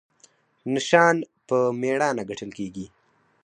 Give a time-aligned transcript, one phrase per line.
[0.73, 1.15] نشان
[1.47, 2.85] په میړانه ګټل کیږي